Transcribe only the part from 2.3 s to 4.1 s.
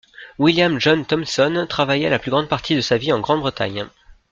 grande partie de sa vie en Grande-Bretagne.